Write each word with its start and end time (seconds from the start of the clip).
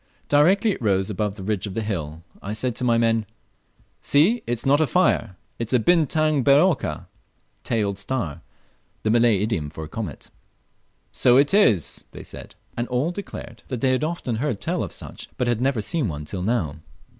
Directly 0.29 0.71
it 0.71 0.81
rose 0.81 1.11
above 1.11 1.35
the 1.35 1.43
ridge 1.43 1.67
of 1.67 1.75
the 1.75 1.83
hill, 1.83 2.23
I 2.41 2.53
said 2.53 2.75
to 2.77 2.83
my 2.83 2.97
men, 2.97 3.27
"See, 4.01 4.41
it's 4.47 4.65
not 4.65 4.81
a 4.81 4.87
fire, 4.87 5.37
it's 5.59 5.73
a 5.73 5.79
bintang 5.79 6.41
ber 6.43 6.59
ekor" 6.59 7.05
("tailed 7.63 7.99
star," 7.99 8.41
the 9.03 9.11
Malay 9.11 9.37
idiom 9.43 9.69
for 9.69 9.83
a 9.83 9.87
comet). 9.87 10.31
"So 11.11 11.37
it 11.37 11.53
is," 11.53 12.05
said 12.23 12.55
they; 12.75 12.81
and 12.81 12.87
all 12.87 13.11
declared 13.11 13.61
that 13.67 13.81
they 13.81 13.91
had 13.91 14.03
often 14.03 14.37
heard 14.37 14.59
tell 14.59 14.81
of 14.81 14.91
such, 14.91 15.29
but 15.37 15.47
had 15.47 15.61
never 15.61 15.81
seen 15.81 16.07
one 16.07 16.25
till 16.25 16.41
now. 16.41 16.77